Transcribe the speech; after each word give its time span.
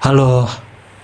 Halo 0.00 0.48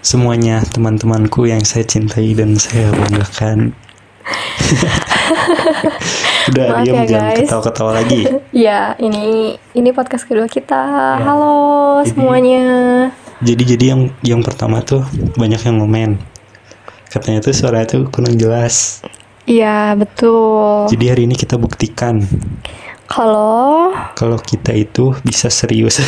semuanya 0.01 0.65
teman-temanku 0.73 1.45
yang 1.45 1.61
saya 1.69 1.85
cintai 1.85 2.33
dan 2.33 2.57
saya 2.57 2.89
banggakan. 2.97 3.77
Udah 6.49 6.65
Maaf 6.73 6.85
diam 6.89 6.97
ya, 6.97 7.05
jangan 7.05 7.33
ketawa-ketawa 7.37 7.91
lagi. 7.93 8.25
Ya, 8.57 8.97
ini 8.97 9.53
ini 9.77 9.93
podcast 9.93 10.25
kedua 10.25 10.49
kita. 10.49 10.81
Ya. 11.21 11.29
Halo 11.29 11.53
Jadi- 12.01 12.17
semuanya. 12.17 12.65
Jadi 13.45 13.63
jadi 13.69 13.85
yang 13.93 14.03
yang 14.25 14.41
pertama 14.41 14.81
tuh 14.81 15.05
banyak 15.37 15.61
yang 15.61 15.77
ngomen. 15.77 16.17
Katanya 17.13 17.45
tuh 17.45 17.53
suaranya 17.53 18.01
tuh 18.01 18.09
kurang 18.09 18.41
jelas. 18.41 19.05
Iya, 19.45 19.93
betul. 19.93 20.89
Jadi 20.89 21.05
hari 21.05 21.29
ini 21.29 21.37
kita 21.37 21.61
buktikan 21.61 22.25
Kalau 23.07 23.95
kalau 24.19 24.39
kita 24.43 24.75
itu 24.75 25.15
bisa 25.23 25.47
serius. 25.47 26.03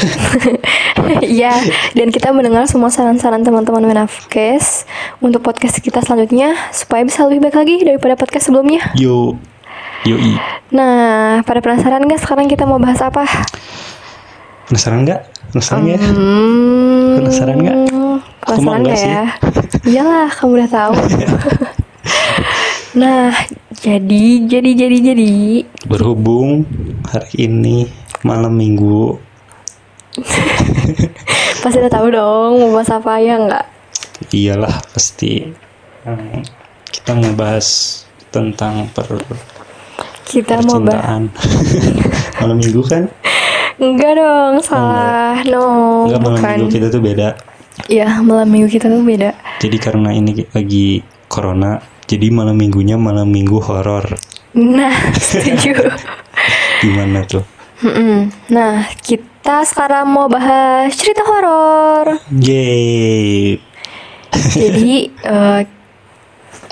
ya, 1.22 1.54
dan 1.94 2.10
kita 2.10 2.34
mendengar 2.34 2.66
semua 2.66 2.90
saran-saran 2.90 3.46
teman-teman 3.46 3.86
Menafkes 3.86 4.82
untuk 5.22 5.46
podcast 5.46 5.78
kita 5.78 6.02
selanjutnya 6.02 6.58
supaya 6.74 7.06
bisa 7.06 7.22
lebih 7.30 7.48
baik 7.48 7.56
lagi 7.56 7.76
daripada 7.86 8.18
podcast 8.18 8.50
sebelumnya. 8.50 8.82
Yo, 8.98 9.38
yoi. 10.02 10.34
Nah, 10.74 11.40
pada 11.46 11.62
penasaran 11.62 12.02
nggak 12.02 12.20
sekarang 12.20 12.50
kita 12.50 12.66
mau 12.66 12.82
bahas 12.82 12.98
apa? 12.98 13.24
Penasaran 14.66 15.06
nggak? 15.06 15.20
Penasaran 15.54 15.82
ya? 15.86 15.98
Hmm, 16.02 17.22
Penasaran 17.22 17.56
nggak? 17.62 17.76
Aku 18.42 18.60
mah 18.60 18.76
Penasaran 18.76 18.80
nggak 18.82 18.82
nggak 18.82 18.98
sih. 18.98 19.08
ya? 19.08 19.24
Iyalah, 19.86 20.28
kamu 20.34 20.50
udah 20.60 20.68
tahu. 20.68 20.94
nah, 22.98 23.30
jadi, 23.76 24.24
jadi, 24.44 24.70
jadi, 24.76 24.96
jadi. 25.04 25.32
Berhubung 25.86 26.66
hari 27.04 27.46
ini 27.46 27.86
malam 28.20 28.52
minggu 28.52 29.14
Pasti 31.62 31.78
udah 31.78 31.92
tahu 31.92 32.06
dong 32.08 32.50
mau 32.58 32.70
bahas 32.72 32.90
apa 32.90 33.18
ya 33.18 33.38
nggak? 33.38 33.66
iyalah 34.28 34.82
pasti 34.90 35.46
Hmm, 36.02 36.40
kita 36.88 37.12
ngebahas 37.12 37.66
tentang 38.28 38.88
per 38.88 39.06
Kita 40.24 40.58
mau 40.62 40.80
bahas 40.80 41.28
malam 42.40 42.56
minggu 42.56 42.80
kan 42.82 43.06
Enggak 43.78 44.16
dong, 44.16 44.58
salah. 44.58 45.38
No, 45.44 46.06
enggak 46.06 46.18
malam 46.18 46.34
Oh, 46.34 46.40
bukan. 46.40 46.50
minggu 46.56 46.68
kita 46.72 46.86
tuh 46.88 46.98
beda 46.98 47.28
Iya, 47.86 48.18
malam 48.20 48.48
minggu 48.48 48.68
kita 48.68 48.88
tuh 48.88 49.02
beda. 49.02 49.30
jadi 49.58 49.76
karena 49.76 50.10
ini 50.10 50.42
lagi 50.48 50.98
corona 51.26 51.78
jadi 52.08 52.32
malam 52.32 52.56
minggunya 52.56 52.96
malam 52.96 53.28
minggu 53.28 53.60
horor 53.60 54.16
Nah, 54.56 55.12
setuju. 55.28 55.76
gimana 56.80 57.22
tuh 57.28 57.44
Mm-mm. 57.78 58.32
Nah, 58.50 58.90
kita 59.06 59.62
sekarang 59.62 60.10
mau 60.10 60.26
bahas 60.26 60.90
cerita 60.98 61.22
horor. 61.22 62.18
Yeay 62.34 63.54
Jadi 64.34 65.14
eh, 65.36 65.62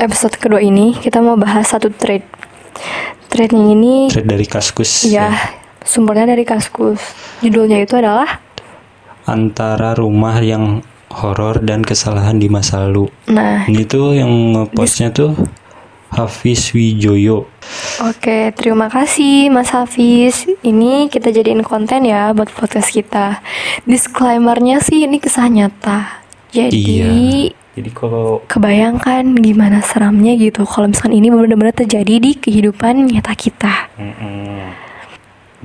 episode 0.02 0.34
kedua 0.34 0.58
ini 0.58 0.98
kita 0.98 1.22
mau 1.22 1.38
bahas 1.38 1.70
satu 1.70 1.94
thread. 1.94 2.26
Threadnya 3.30 3.70
ini 3.70 4.10
Thread 4.10 4.26
dari 4.26 4.46
kaskus 4.50 5.06
ya 5.06 5.30
sumbernya 5.86 6.34
dari 6.34 6.42
Kaskus. 6.42 6.98
Judulnya 7.40 7.78
itu 7.86 7.94
adalah 7.94 8.42
antara 9.30 9.94
rumah 9.94 10.42
yang 10.42 10.82
horor 11.10 11.62
dan 11.62 11.86
kesalahan 11.86 12.38
di 12.38 12.50
masa 12.50 12.86
lalu 12.86 13.10
Nah, 13.30 13.66
ini 13.70 13.86
tuh 13.86 14.16
yang 14.16 14.30
ngepostnya 14.54 15.10
tuh 15.14 15.34
Hafiz 16.10 16.72
Wijoyo 16.72 17.46
Oke, 18.06 18.54
terima 18.54 18.86
kasih 18.86 19.50
Mas 19.50 19.74
Hafiz. 19.74 20.46
Ini 20.62 21.10
kita 21.10 21.34
jadiin 21.34 21.66
konten 21.66 22.06
ya 22.06 22.30
buat 22.30 22.46
podcast 22.54 22.94
kita. 22.94 23.42
Disclaimernya 23.88 24.78
sih 24.78 25.02
ini 25.02 25.18
kisah 25.18 25.50
nyata. 25.50 26.22
Jadi 26.54 26.76
Iya. 26.78 27.10
Jadi 27.76 27.90
kalau 27.92 28.40
kebayangkan 28.48 29.36
gimana 29.36 29.84
seramnya 29.84 30.32
gitu 30.40 30.64
kalau 30.64 30.88
misalkan 30.88 31.12
ini 31.12 31.28
benar-benar 31.28 31.76
terjadi 31.76 32.16
di 32.16 32.32
kehidupan 32.32 33.04
nyata 33.12 33.36
kita. 33.36 33.92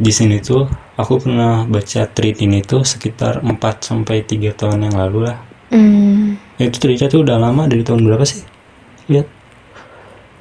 di 0.02 0.12
sini 0.12 0.42
tuh 0.42 0.66
aku 0.96 1.24
pernah 1.24 1.64
baca 1.64 2.08
tweet 2.08 2.44
ini 2.44 2.60
tuh 2.62 2.84
sekitar 2.84 3.40
4 3.44 3.52
sampai 3.80 4.24
3 4.26 4.52
tahun 4.56 4.92
yang 4.92 4.96
lalu 4.98 5.32
lah. 5.32 5.38
Hmm, 5.72 6.36
Itu 6.60 6.84
cerita 6.84 7.08
tuh 7.08 7.24
udah 7.24 7.40
lama 7.40 7.64
dari 7.64 7.80
tahun 7.82 8.04
berapa 8.04 8.24
sih? 8.28 8.44
Lihat. 9.08 9.28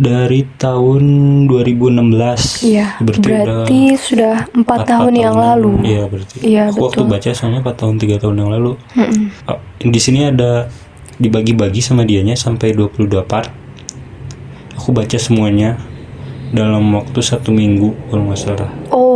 Dari 0.00 0.48
tahun 0.56 1.02
2016. 1.44 2.64
iya. 2.64 2.96
Berarti, 3.04 3.28
Berarti, 3.28 3.80
udah 3.92 4.00
sudah 4.00 4.36
empat 4.56 4.78
empat 4.80 4.88
tahun 4.88 5.14
yang 5.14 5.36
lalu. 5.36 5.72
Iya, 5.84 6.02
berarti. 6.08 6.36
Iya, 6.40 6.62
aku 6.72 6.88
waktu 6.88 7.02
betul. 7.04 7.12
baca 7.12 7.30
soalnya 7.36 7.60
4 7.62 7.76
tahun 7.76 7.94
3 8.00 8.22
tahun 8.24 8.36
yang 8.40 8.50
lalu. 8.50 8.72
Mm-mm. 8.96 9.24
Oh, 9.44 9.60
di 9.78 10.00
sini 10.00 10.20
ada 10.32 10.72
dibagi-bagi 11.20 11.84
sama 11.84 12.08
dianya 12.08 12.32
sampai 12.32 12.72
22 12.72 13.06
part. 13.28 13.52
Aku 14.80 14.96
baca 14.96 15.20
semuanya 15.20 15.76
dalam 16.50 16.96
waktu 16.96 17.20
satu 17.20 17.52
minggu 17.52 17.92
kalau 18.08 18.32
nggak 18.32 18.40
salah. 18.40 18.70
Oh. 18.90 19.09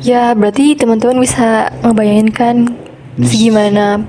Ya, 0.00 0.32
berarti 0.38 0.78
teman-teman 0.78 1.18
bisa 1.20 1.72
ngebayangin 1.82 2.30
kan 2.30 2.56
segimana 3.18 4.04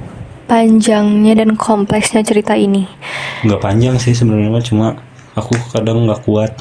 panjangnya 0.48 1.44
dan 1.44 1.60
kompleksnya 1.60 2.24
cerita 2.24 2.56
ini. 2.56 2.88
Nggak 3.44 3.62
panjang 3.62 3.96
sih 4.00 4.16
sebenarnya 4.16 4.64
cuma 4.64 4.96
aku 5.36 5.54
kadang 5.70 6.08
nggak 6.08 6.24
kuat 6.24 6.56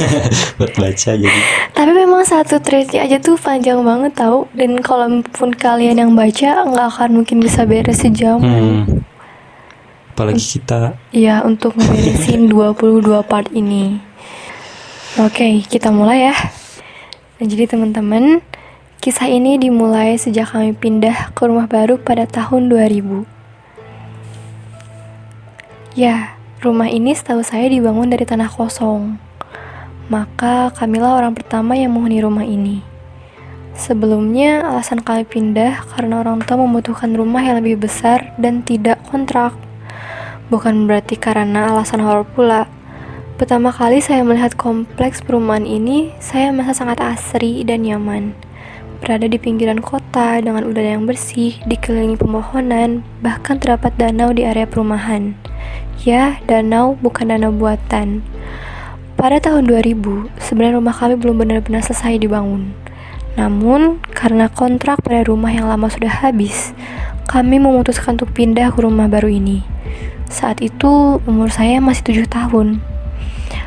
buat 0.58 0.72
baca 0.78 1.10
jadi. 1.18 1.40
Tapi 1.74 1.92
memang 1.92 2.22
satu 2.24 2.62
threadnya 2.62 3.04
aja 3.04 3.18
tuh 3.18 3.36
panjang 3.36 3.82
banget 3.82 4.14
tau. 4.14 4.46
Dan 4.54 4.80
kalaupun 4.80 5.54
kalian 5.54 5.98
yang 5.98 6.12
baca 6.14 6.64
nggak 6.64 6.86
akan 6.94 7.10
mungkin 7.22 7.42
bisa 7.42 7.66
beres 7.66 8.00
sejam. 8.00 8.38
Hmm, 8.38 9.02
apalagi 10.14 10.40
kita. 10.40 10.94
Ya 11.10 11.42
untuk 11.42 11.74
ngeberesin 11.74 12.46
22 12.46 13.02
part 13.26 13.50
ini. 13.50 13.98
Oke 15.14 15.62
kita 15.70 15.94
mulai 15.94 16.30
ya 16.30 16.34
Nah 17.34 17.46
jadi 17.50 17.66
teman-teman 17.66 18.46
Kisah 19.02 19.26
ini 19.26 19.58
dimulai 19.58 20.14
sejak 20.14 20.54
kami 20.54 20.70
pindah 20.70 21.34
ke 21.34 21.42
rumah 21.44 21.66
baru 21.66 21.98
pada 21.98 22.30
tahun 22.30 22.70
2000 22.70 23.26
Ya, 25.98 26.38
rumah 26.62 26.86
ini 26.86 27.10
setahu 27.14 27.42
saya 27.42 27.66
dibangun 27.66 28.14
dari 28.14 28.22
tanah 28.22 28.46
kosong 28.46 29.18
Maka 30.06 30.70
kamilah 30.78 31.18
orang 31.18 31.34
pertama 31.34 31.74
yang 31.74 31.90
menghuni 31.90 32.22
rumah 32.22 32.46
ini 32.46 32.94
Sebelumnya, 33.74 34.62
alasan 34.70 35.02
kami 35.02 35.26
pindah 35.26 35.82
karena 35.90 36.22
orang 36.22 36.38
tua 36.46 36.62
membutuhkan 36.62 37.10
rumah 37.10 37.42
yang 37.42 37.58
lebih 37.58 37.82
besar 37.82 38.30
dan 38.38 38.62
tidak 38.62 39.02
kontrak. 39.10 39.50
Bukan 40.46 40.86
berarti 40.86 41.18
karena 41.18 41.74
alasan 41.74 41.98
horor 41.98 42.22
pula. 42.22 42.70
Pertama 43.34 43.74
kali 43.74 43.98
saya 43.98 44.22
melihat 44.22 44.54
kompleks 44.54 45.18
perumahan 45.18 45.66
ini, 45.66 46.14
saya 46.22 46.54
merasa 46.54 46.86
sangat 46.86 47.02
asri 47.02 47.66
dan 47.66 47.82
nyaman. 47.82 48.30
Berada 49.02 49.26
di 49.26 49.42
pinggiran 49.42 49.82
kota 49.82 50.38
dengan 50.38 50.62
udara 50.62 50.94
yang 50.94 51.02
bersih, 51.02 51.58
dikelilingi 51.66 52.14
pepohonan, 52.14 53.02
bahkan 53.26 53.58
terdapat 53.58 53.90
danau 53.98 54.30
di 54.30 54.46
area 54.46 54.70
perumahan. 54.70 55.34
Ya, 56.06 56.38
danau 56.46 56.94
bukan 57.02 57.34
danau 57.34 57.50
buatan. 57.50 58.22
Pada 59.18 59.42
tahun 59.42 59.66
2000, 59.66 60.30
sebenarnya 60.38 60.78
rumah 60.78 60.94
kami 60.94 61.18
belum 61.18 61.42
benar-benar 61.42 61.82
selesai 61.82 62.22
dibangun. 62.22 62.70
Namun, 63.34 63.98
karena 64.14 64.46
kontrak 64.46 65.02
pada 65.02 65.26
rumah 65.26 65.50
yang 65.50 65.66
lama 65.66 65.90
sudah 65.90 66.22
habis, 66.22 66.70
kami 67.26 67.58
memutuskan 67.58 68.14
untuk 68.14 68.30
pindah 68.30 68.70
ke 68.70 68.78
rumah 68.78 69.10
baru 69.10 69.26
ini. 69.26 69.66
Saat 70.30 70.62
itu, 70.62 71.18
umur 71.26 71.50
saya 71.50 71.82
masih 71.82 72.14
tujuh 72.14 72.30
tahun. 72.30 72.93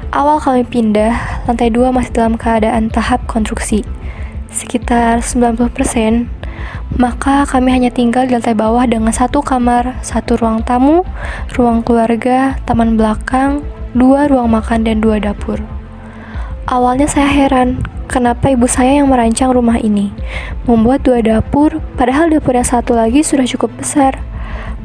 Awal 0.07 0.39
kami 0.39 0.63
pindah, 0.63 1.43
lantai 1.51 1.67
dua 1.67 1.91
masih 1.91 2.15
dalam 2.15 2.39
keadaan 2.39 2.87
tahap 2.87 3.27
konstruksi, 3.27 3.83
sekitar 4.47 5.19
90%, 5.19 5.67
maka 6.95 7.43
kami 7.43 7.75
hanya 7.75 7.91
tinggal 7.91 8.23
di 8.23 8.31
lantai 8.31 8.55
bawah 8.55 8.87
dengan 8.87 9.11
satu 9.11 9.43
kamar, 9.43 9.99
satu 9.99 10.39
ruang 10.39 10.63
tamu, 10.63 11.03
ruang 11.59 11.83
keluarga, 11.83 12.55
taman 12.63 12.95
belakang, 12.95 13.59
dua 13.99 14.31
ruang 14.31 14.47
makan, 14.47 14.87
dan 14.87 15.03
dua 15.03 15.19
dapur. 15.19 15.59
Awalnya 16.71 17.11
saya 17.11 17.27
heran, 17.27 17.83
kenapa 18.07 18.47
ibu 18.47 18.63
saya 18.63 19.03
yang 19.03 19.11
merancang 19.11 19.51
rumah 19.51 19.75
ini 19.75 20.15
membuat 20.71 21.03
dua 21.03 21.19
dapur, 21.19 21.83
padahal 21.99 22.31
dapur 22.31 22.55
yang 22.55 22.63
satu 22.63 22.95
lagi 22.95 23.27
sudah 23.27 23.43
cukup 23.43 23.75
besar. 23.75 24.23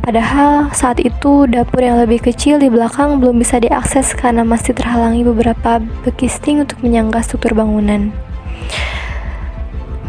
Padahal 0.03 0.75
saat 0.75 0.99
itu 0.99 1.47
dapur 1.47 1.79
yang 1.79 2.03
lebih 2.03 2.27
kecil 2.27 2.59
di 2.59 2.67
belakang 2.67 3.23
belum 3.23 3.39
bisa 3.39 3.63
diakses 3.63 4.19
karena 4.19 4.43
masih 4.43 4.75
terhalangi 4.75 5.23
beberapa 5.23 5.79
bekisting 6.03 6.59
untuk 6.67 6.83
menyangga 6.83 7.23
struktur 7.23 7.55
bangunan. 7.55 8.11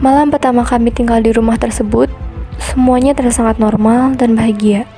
Malam 0.02 0.34
pertama 0.34 0.66
kami 0.66 0.90
tinggal 0.90 1.22
di 1.22 1.30
rumah 1.30 1.62
tersebut, 1.62 2.10
semuanya 2.58 3.14
terasa 3.14 3.46
sangat 3.46 3.62
normal 3.62 4.18
dan 4.18 4.34
bahagia. 4.34 4.90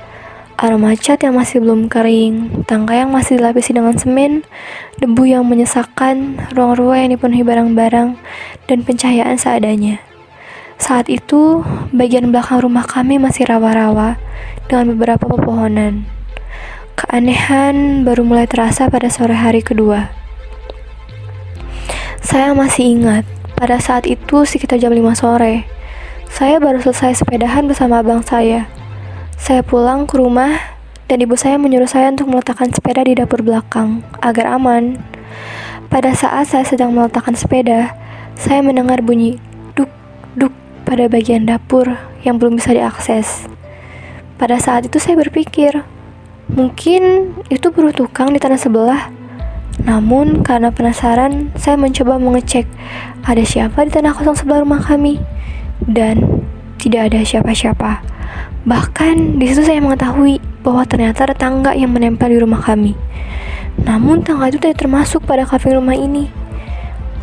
Aroma 0.56 0.96
cat 0.96 1.20
yang 1.20 1.36
masih 1.36 1.60
belum 1.60 1.92
kering, 1.92 2.64
tangga 2.64 2.96
yang 2.96 3.12
masih 3.12 3.36
dilapisi 3.36 3.76
dengan 3.76 4.00
semen, 4.00 4.48
debu 4.96 5.28
yang 5.28 5.44
menyesakkan, 5.44 6.40
ruang-ruang 6.56 7.04
yang 7.04 7.10
dipenuhi 7.12 7.44
barang-barang, 7.44 8.16
dan 8.64 8.78
pencahayaan 8.80 9.36
seadanya. 9.36 10.00
Saat 10.80 11.12
itu, 11.12 11.60
bagian 11.92 12.32
belakang 12.32 12.64
rumah 12.64 12.88
kami 12.88 13.20
masih 13.20 13.44
rawa-rawa 13.44 14.16
dengan 14.66 14.94
beberapa 14.94 15.26
pepohonan. 15.30 16.06
Keanehan 16.96 18.02
baru 18.02 18.26
mulai 18.26 18.50
terasa 18.50 18.90
pada 18.90 19.06
sore 19.06 19.36
hari 19.36 19.62
kedua. 19.62 20.10
Saya 22.24 22.50
masih 22.52 22.98
ingat, 22.98 23.24
pada 23.54 23.78
saat 23.78 24.04
itu 24.10 24.42
sekitar 24.42 24.82
jam 24.82 24.90
5 24.90 25.14
sore. 25.14 25.64
Saya 26.26 26.58
baru 26.58 26.82
selesai 26.82 27.22
sepedahan 27.22 27.64
bersama 27.70 28.02
abang 28.02 28.20
saya. 28.20 28.66
Saya 29.38 29.62
pulang 29.62 30.04
ke 30.04 30.18
rumah 30.18 30.58
dan 31.06 31.22
ibu 31.22 31.38
saya 31.38 31.54
menyuruh 31.56 31.86
saya 31.86 32.10
untuk 32.10 32.28
meletakkan 32.28 32.68
sepeda 32.74 33.06
di 33.06 33.14
dapur 33.14 33.40
belakang 33.46 34.02
agar 34.18 34.58
aman. 34.58 34.98
Pada 35.86 36.10
saat 36.12 36.50
saya 36.50 36.66
sedang 36.66 36.90
meletakkan 36.90 37.38
sepeda, 37.38 37.94
saya 38.34 38.58
mendengar 38.60 39.00
bunyi 39.00 39.38
duk 39.78 39.88
duk 40.34 40.50
pada 40.82 41.06
bagian 41.06 41.46
dapur 41.46 41.94
yang 42.26 42.42
belum 42.42 42.58
bisa 42.58 42.74
diakses. 42.74 43.46
Pada 44.36 44.60
saat 44.60 44.84
itu 44.84 45.00
saya 45.00 45.16
berpikir, 45.16 45.80
mungkin 46.52 47.32
itu 47.48 47.72
buruh 47.72 47.96
tukang 47.96 48.32
di 48.32 48.38
tanah 48.40 48.60
sebelah. 48.60 49.08
Namun 49.80 50.44
karena 50.44 50.68
penasaran, 50.68 51.52
saya 51.56 51.80
mencoba 51.80 52.20
mengecek 52.20 52.68
ada 53.24 53.40
siapa 53.44 53.88
di 53.88 53.96
tanah 53.96 54.12
kosong 54.12 54.36
sebelah 54.36 54.60
rumah 54.60 54.84
kami. 54.84 55.20
Dan 55.80 56.44
tidak 56.76 57.12
ada 57.12 57.24
siapa-siapa. 57.24 58.04
Bahkan 58.68 59.40
di 59.40 59.44
situ 59.48 59.64
saya 59.64 59.80
mengetahui 59.80 60.40
bahwa 60.60 60.84
ternyata 60.84 61.24
ada 61.28 61.36
tangga 61.36 61.72
yang 61.72 61.96
menempel 61.96 62.28
di 62.28 62.36
rumah 62.36 62.60
kami. 62.60 62.92
Namun 63.88 64.20
tangga 64.20 64.52
itu 64.52 64.60
tidak 64.60 64.84
termasuk 64.84 65.24
pada 65.24 65.48
kafe 65.48 65.72
rumah 65.72 65.96
ini. 65.96 66.28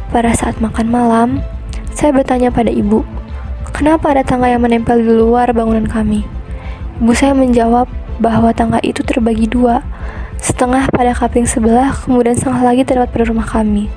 Pada 0.09 0.33
saat 0.33 0.57
makan 0.57 0.89
malam, 0.89 1.29
saya 1.93 2.09
bertanya 2.09 2.49
pada 2.49 2.73
ibu, 2.73 3.05
Kenapa 3.73 4.13
ada 4.13 4.21
tangga 4.21 4.53
yang 4.53 4.61
menempel 4.61 5.01
di 5.01 5.09
luar 5.09 5.49
bangunan 5.49 5.89
kami? 5.89 6.21
Ibu 7.01 7.13
saya 7.17 7.33
menjawab 7.33 7.89
bahwa 8.21 8.53
tangga 8.53 8.77
itu 8.85 9.01
terbagi 9.01 9.49
dua, 9.49 9.81
setengah 10.37 10.85
pada 10.93 11.15
kapling 11.17 11.49
sebelah, 11.49 11.89
kemudian 11.89 12.37
setengah 12.37 12.61
lagi 12.61 12.85
terdapat 12.85 13.09
pada 13.09 13.25
rumah 13.31 13.47
kami. 13.47 13.89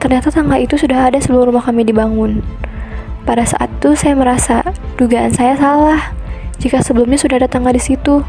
Ternyata 0.00 0.32
tangga 0.32 0.56
itu 0.56 0.78
sudah 0.80 1.12
ada 1.12 1.18
sebelum 1.20 1.52
rumah 1.52 1.66
kami 1.66 1.84
dibangun. 1.84 2.40
Pada 3.26 3.42
saat 3.42 3.68
itu 3.82 3.98
saya 3.98 4.14
merasa 4.14 4.62
dugaan 4.96 5.34
saya 5.34 5.58
salah. 5.58 6.14
Jika 6.56 6.80
sebelumnya 6.80 7.20
sudah 7.20 7.36
ada 7.42 7.50
tangga 7.50 7.74
di 7.74 7.82
situ, 7.82 8.24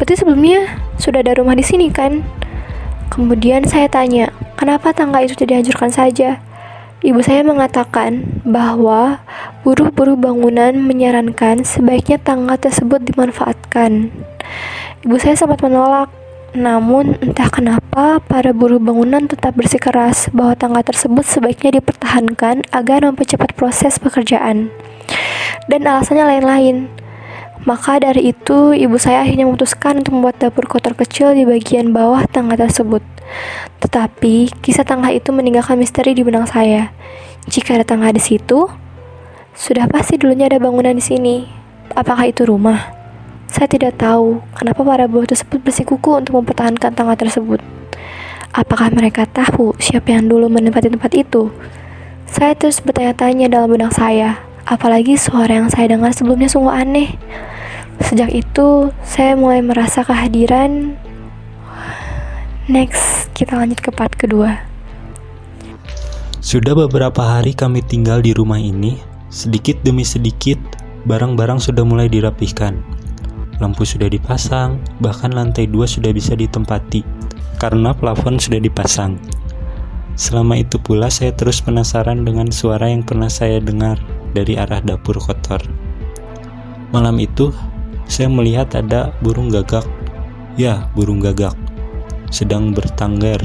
berarti 0.00 0.14
sebelumnya 0.18 0.66
sudah 0.98 1.22
ada 1.22 1.38
rumah 1.38 1.54
di 1.54 1.62
sini 1.62 1.92
kan? 1.92 2.26
Kemudian 3.12 3.68
saya 3.68 3.86
tanya, 3.86 4.34
kenapa 4.58 4.90
tangga 4.90 5.22
itu 5.22 5.38
tidak 5.38 5.62
dihancurkan 5.62 5.92
saja? 5.92 6.42
Ibu 7.00 7.24
saya 7.24 7.40
mengatakan 7.40 8.44
bahwa 8.44 9.24
buruh-buruh 9.64 10.20
bangunan 10.20 10.76
menyarankan 10.76 11.64
sebaiknya 11.64 12.20
tangga 12.20 12.60
tersebut 12.60 13.00
dimanfaatkan. 13.00 14.12
Ibu 15.08 15.16
saya 15.16 15.32
sempat 15.32 15.64
menolak, 15.64 16.12
namun 16.52 17.16
entah 17.24 17.48
kenapa 17.48 18.20
para 18.20 18.52
buruh 18.52 18.76
bangunan 18.76 19.24
tetap 19.24 19.56
bersikeras 19.56 20.28
bahwa 20.36 20.52
tangga 20.52 20.84
tersebut 20.84 21.24
sebaiknya 21.24 21.80
dipertahankan 21.80 22.68
agar 22.68 23.00
mempercepat 23.08 23.56
proses 23.56 23.96
pekerjaan. 23.96 24.68
Dan 25.72 25.88
alasannya 25.88 26.36
lain-lain. 26.36 26.92
Maka 27.64 27.96
dari 27.96 28.28
itu, 28.36 28.76
ibu 28.76 29.00
saya 29.00 29.24
akhirnya 29.24 29.48
memutuskan 29.48 30.04
untuk 30.04 30.20
membuat 30.20 30.36
dapur 30.36 30.68
kotor 30.68 30.92
kecil 30.92 31.32
di 31.32 31.48
bagian 31.48 31.96
bawah 31.96 32.28
tangga 32.28 32.60
tersebut. 32.60 33.00
Tetapi, 33.80 34.60
kisah 34.60 34.84
tangga 34.84 35.08
itu 35.10 35.32
meninggalkan 35.32 35.80
misteri 35.80 36.12
di 36.12 36.20
benang 36.20 36.44
saya. 36.44 36.92
Jika 37.48 37.80
ada 37.80 37.84
tangga 37.88 38.12
di 38.12 38.20
situ, 38.20 38.68
sudah 39.56 39.88
pasti 39.90 40.20
dulunya 40.20 40.46
ada 40.46 40.60
bangunan 40.60 40.94
di 40.94 41.02
sini. 41.02 41.36
Apakah 41.96 42.30
itu 42.30 42.46
rumah? 42.46 42.94
Saya 43.50 43.66
tidak 43.66 43.98
tahu 43.98 44.38
kenapa 44.54 44.86
para 44.86 45.10
buruh 45.10 45.26
tersebut 45.26 45.58
bersikuku 45.58 46.14
untuk 46.14 46.38
mempertahankan 46.38 46.94
tangga 46.94 47.18
tersebut. 47.18 47.58
Apakah 48.54 48.94
mereka 48.94 49.26
tahu 49.26 49.74
siapa 49.82 50.14
yang 50.14 50.30
dulu 50.30 50.46
menempati 50.46 50.90
tempat 50.90 51.10
itu? 51.18 51.50
Saya 52.30 52.54
terus 52.54 52.78
bertanya-tanya 52.78 53.50
dalam 53.50 53.74
benak 53.74 53.90
saya, 53.90 54.38
apalagi 54.62 55.18
suara 55.18 55.50
yang 55.50 55.66
saya 55.66 55.98
dengar 55.98 56.14
sebelumnya 56.14 56.46
sungguh 56.46 56.70
aneh. 56.70 57.18
Sejak 57.98 58.30
itu, 58.30 58.94
saya 59.02 59.34
mulai 59.34 59.66
merasa 59.66 60.06
kehadiran 60.06 60.94
Next, 62.70 63.34
kita 63.34 63.58
lanjut 63.58 63.82
ke 63.82 63.90
part 63.90 64.14
kedua. 64.14 64.62
Sudah 66.38 66.78
beberapa 66.78 67.18
hari 67.18 67.50
kami 67.50 67.82
tinggal 67.82 68.22
di 68.22 68.30
rumah 68.30 68.62
ini. 68.62 68.94
Sedikit 69.26 69.82
demi 69.82 70.06
sedikit, 70.06 70.54
barang-barang 71.02 71.58
sudah 71.58 71.82
mulai 71.82 72.06
dirapihkan. 72.06 72.78
Lampu 73.58 73.82
sudah 73.82 74.06
dipasang, 74.06 74.78
bahkan 75.02 75.34
lantai 75.34 75.66
dua 75.66 75.90
sudah 75.90 76.14
bisa 76.14 76.38
ditempati 76.38 77.02
karena 77.58 77.90
plafon 77.90 78.38
sudah 78.38 78.62
dipasang. 78.62 79.18
Selama 80.14 80.54
itu 80.54 80.78
pula 80.78 81.10
saya 81.10 81.34
terus 81.34 81.58
penasaran 81.58 82.22
dengan 82.22 82.54
suara 82.54 82.86
yang 82.86 83.02
pernah 83.02 83.26
saya 83.26 83.58
dengar 83.58 83.98
dari 84.30 84.54
arah 84.54 84.78
dapur 84.78 85.18
kotor. 85.18 85.58
Malam 86.94 87.18
itu, 87.18 87.50
saya 88.06 88.30
melihat 88.30 88.78
ada 88.78 89.10
burung 89.18 89.50
gagak. 89.50 89.82
Ya, 90.54 90.86
burung 90.94 91.18
gagak 91.18 91.69
sedang 92.30 92.70
bertanggar 92.70 93.42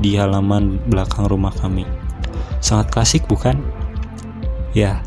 di 0.00 0.16
halaman 0.16 0.80
belakang 0.88 1.28
rumah 1.28 1.52
kami. 1.54 1.84
Sangat 2.64 2.90
klasik 2.90 3.28
bukan? 3.28 3.60
Ya, 4.72 5.04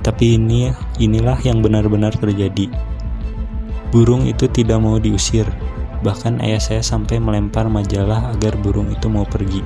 tapi 0.00 0.38
ini 0.38 0.72
inilah 0.96 1.36
yang 1.44 1.60
benar-benar 1.60 2.14
terjadi. 2.16 2.70
Burung 3.90 4.24
itu 4.24 4.46
tidak 4.46 4.78
mau 4.80 4.96
diusir. 4.96 5.44
Bahkan 6.00 6.40
ayah 6.40 6.62
saya 6.62 6.80
sampai 6.80 7.20
melempar 7.20 7.68
majalah 7.68 8.32
agar 8.32 8.56
burung 8.56 8.88
itu 8.88 9.12
mau 9.12 9.28
pergi. 9.28 9.60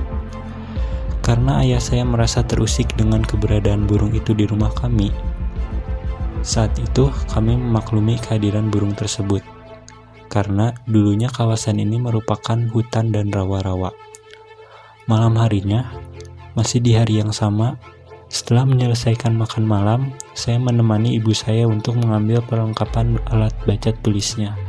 Karena 1.23 1.63
ayah 1.63 1.79
saya 1.79 2.03
merasa 2.03 2.43
terusik 2.43 2.91
dengan 2.99 3.23
keberadaan 3.23 3.87
burung 3.87 4.11
itu 4.11 4.35
di 4.35 4.43
rumah 4.43 4.73
kami. 4.75 5.13
Saat 6.43 6.75
itu 6.77 7.09
kami 7.31 7.55
memaklumi 7.55 8.19
kehadiran 8.19 8.67
burung 8.67 8.93
tersebut 8.93 9.41
karena 10.35 10.75
dulunya 10.83 11.31
kawasan 11.31 11.79
ini 11.79 11.95
merupakan 11.95 12.59
hutan 12.75 13.15
dan 13.15 13.31
rawa-rawa. 13.31 13.95
Malam 15.07 15.39
harinya, 15.39 15.95
masih 16.59 16.83
di 16.83 16.91
hari 16.91 17.23
yang 17.23 17.31
sama, 17.31 17.79
setelah 18.27 18.67
menyelesaikan 18.67 19.31
makan 19.31 19.63
malam, 19.63 20.11
saya 20.35 20.59
menemani 20.59 21.15
ibu 21.15 21.31
saya 21.31 21.63
untuk 21.63 21.95
mengambil 21.95 22.43
perlengkapan 22.43 23.15
alat 23.31 23.55
baca 23.63 23.95
tulisnya 24.03 24.59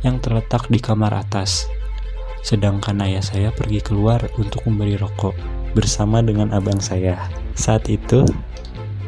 yang 0.00 0.16
terletak 0.24 0.72
di 0.72 0.80
kamar 0.80 1.12
atas. 1.12 1.68
Sedangkan 2.40 3.04
ayah 3.04 3.20
saya 3.20 3.52
pergi 3.52 3.84
keluar 3.84 4.24
untuk 4.40 4.64
memberi 4.64 4.96
rokok 4.96 5.36
bersama 5.76 6.24
dengan 6.24 6.48
abang 6.56 6.80
saya. 6.80 7.28
Saat 7.52 7.92
itu, 7.92 8.24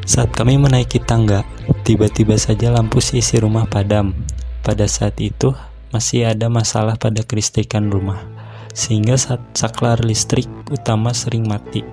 saat 0.05 0.29
kami 0.29 0.61
menaiki 0.61 1.01
tangga, 1.01 1.41
tiba-tiba 1.81 2.37
saja 2.37 2.69
lampu 2.69 3.01
sisi 3.01 3.41
rumah 3.41 3.65
padam. 3.65 4.13
Pada 4.61 4.85
saat 4.85 5.17
itu, 5.17 5.57
masih 5.93 6.25
ada 6.25 6.49
masalah 6.49 6.97
pada 6.97 7.21
kelistrikan 7.21 7.93
rumah, 7.93 8.17
sehingga 8.73 9.13
saat 9.13 9.39
saklar 9.53 10.01
listrik 10.01 10.49
utama 10.73 11.13
sering 11.13 11.45
mati. 11.45 11.85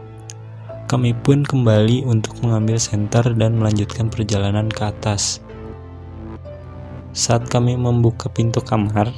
Kami 0.89 1.13
pun 1.13 1.45
kembali 1.45 2.09
untuk 2.09 2.41
mengambil 2.43 2.81
senter 2.81 3.23
dan 3.37 3.61
melanjutkan 3.61 4.09
perjalanan 4.09 4.67
ke 4.67 4.89
atas. 4.89 5.45
Saat 7.13 7.47
kami 7.53 7.77
membuka 7.77 8.33
pintu 8.33 8.65
kamar, 8.65 9.13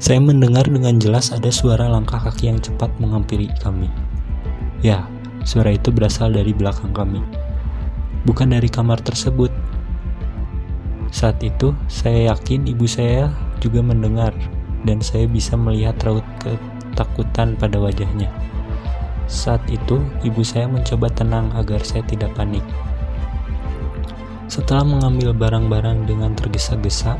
saya 0.00 0.18
mendengar 0.18 0.64
dengan 0.64 0.96
jelas 0.96 1.30
ada 1.30 1.52
suara 1.52 1.86
langkah 1.86 2.18
kaki 2.18 2.48
yang 2.48 2.58
cepat 2.58 2.88
menghampiri 2.98 3.52
kami. 3.60 3.92
Ya, 4.80 5.04
suara 5.44 5.76
itu 5.76 5.92
berasal 5.92 6.32
dari 6.32 6.56
belakang 6.56 6.96
kami, 6.96 7.20
bukan 8.24 8.56
dari 8.56 8.72
kamar 8.72 8.98
tersebut. 9.04 9.52
Saat 11.16 11.40
itu, 11.40 11.72
saya 11.88 12.36
yakin 12.36 12.68
ibu 12.68 12.84
saya 12.84 13.32
juga 13.56 13.80
mendengar 13.80 14.36
dan 14.84 15.00
saya 15.00 15.24
bisa 15.24 15.56
melihat 15.56 15.96
raut 16.04 16.28
ketakutan 16.44 17.56
pada 17.56 17.80
wajahnya. 17.80 18.28
Saat 19.24 19.64
itu, 19.72 19.96
ibu 20.20 20.44
saya 20.44 20.68
mencoba 20.68 21.08
tenang 21.08 21.48
agar 21.56 21.80
saya 21.80 22.04
tidak 22.04 22.36
panik. 22.36 22.60
Setelah 24.52 24.84
mengambil 24.84 25.32
barang-barang 25.32 26.04
dengan 26.04 26.36
tergesa-gesa, 26.36 27.16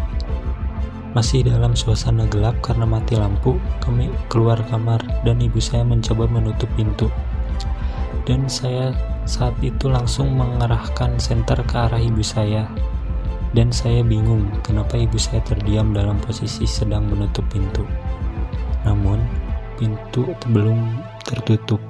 masih 1.17 1.49
dalam 1.49 1.73
suasana 1.73 2.29
gelap 2.29 2.61
karena 2.61 2.85
mati 2.85 3.17
lampu, 3.17 3.57
kami 3.81 4.12
keluar 4.29 4.61
kamar 4.69 5.00
dan 5.25 5.41
ibu 5.41 5.57
saya 5.57 5.88
mencoba 5.88 6.29
menutup 6.29 6.69
pintu. 6.76 7.09
Dan 8.29 8.45
saya 8.45 8.93
saat 9.25 9.57
itu 9.65 9.88
langsung 9.88 10.37
mengarahkan 10.37 11.17
senter 11.17 11.65
ke 11.65 11.75
arah 11.81 11.97
ibu 11.97 12.21
saya 12.21 12.69
dan 13.57 13.73
saya 13.73 14.05
bingung 14.05 14.53
kenapa 14.61 15.01
ibu 15.01 15.17
saya 15.17 15.41
terdiam 15.41 15.97
dalam 15.97 16.21
posisi 16.21 16.69
sedang 16.69 17.09
menutup 17.09 17.41
pintu. 17.49 17.89
Namun, 18.85 19.17
pintu 19.81 20.29
belum 20.53 21.01
tertutup. 21.25 21.81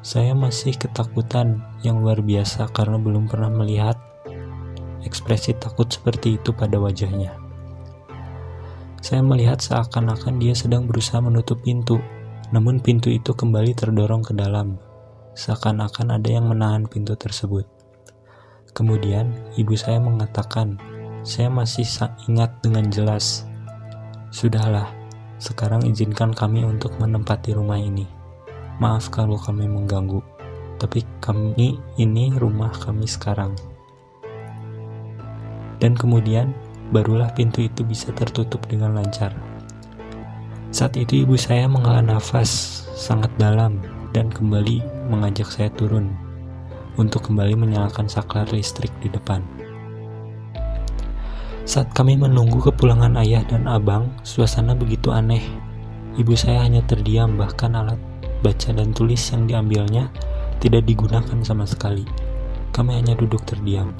Saya 0.00 0.32
masih 0.32 0.72
ketakutan 0.80 1.60
yang 1.84 2.00
luar 2.00 2.24
biasa 2.24 2.72
karena 2.72 2.96
belum 2.96 3.28
pernah 3.28 3.52
melihat 3.52 4.00
ekspresi 5.04 5.52
takut 5.60 5.84
seperti 5.92 6.40
itu 6.40 6.56
pada 6.56 6.80
wajahnya. 6.80 7.36
Saya 9.04 9.20
melihat 9.20 9.60
seakan-akan 9.60 10.40
dia 10.40 10.56
sedang 10.56 10.88
berusaha 10.88 11.20
menutup 11.20 11.60
pintu, 11.60 12.00
namun 12.56 12.80
pintu 12.80 13.12
itu 13.12 13.36
kembali 13.36 13.76
terdorong 13.76 14.24
ke 14.24 14.32
dalam, 14.32 14.80
seakan-akan 15.36 16.16
ada 16.16 16.28
yang 16.40 16.48
menahan 16.48 16.88
pintu 16.88 17.12
tersebut. 17.12 17.73
Kemudian, 18.74 19.30
ibu 19.54 19.78
saya 19.78 20.02
mengatakan, 20.02 20.74
saya 21.22 21.46
masih 21.46 21.86
ingat 22.26 22.58
dengan 22.58 22.90
jelas. 22.90 23.46
Sudahlah, 24.34 24.90
sekarang 25.38 25.86
izinkan 25.86 26.34
kami 26.34 26.66
untuk 26.66 26.90
menempati 26.98 27.54
rumah 27.54 27.78
ini. 27.78 28.02
Maaf 28.82 29.14
kalau 29.14 29.38
kami 29.38 29.70
mengganggu, 29.70 30.18
tapi 30.82 31.06
kami 31.22 31.78
ini 32.02 32.34
rumah 32.34 32.74
kami 32.82 33.06
sekarang. 33.06 33.54
Dan 35.78 35.94
kemudian, 35.94 36.50
barulah 36.90 37.30
pintu 37.30 37.62
itu 37.62 37.86
bisa 37.86 38.10
tertutup 38.10 38.58
dengan 38.66 38.98
lancar. 38.98 39.30
Saat 40.74 40.98
itu 40.98 41.22
ibu 41.22 41.38
saya 41.38 41.70
menghela 41.70 42.02
nafas 42.02 42.82
sangat 42.98 43.30
dalam 43.38 43.78
dan 44.10 44.34
kembali 44.34 44.82
mengajak 45.06 45.46
saya 45.46 45.70
turun 45.78 46.23
untuk 46.94 47.30
kembali 47.30 47.58
menyalakan 47.58 48.06
saklar 48.06 48.46
listrik 48.54 48.90
di 49.02 49.10
depan. 49.10 49.42
Saat 51.64 51.96
kami 51.96 52.20
menunggu 52.20 52.60
kepulangan 52.60 53.16
ayah 53.24 53.40
dan 53.48 53.64
abang, 53.64 54.12
suasana 54.20 54.76
begitu 54.76 55.08
aneh. 55.08 55.40
Ibu 56.14 56.36
saya 56.36 56.60
hanya 56.60 56.84
terdiam 56.84 57.40
bahkan 57.40 57.72
alat 57.72 57.98
baca 58.44 58.70
dan 58.76 58.92
tulis 58.92 59.24
yang 59.32 59.48
diambilnya 59.48 60.12
tidak 60.60 60.84
digunakan 60.84 61.40
sama 61.40 61.64
sekali. 61.64 62.04
Kami 62.70 63.00
hanya 63.00 63.16
duduk 63.16 63.42
terdiam. 63.48 63.96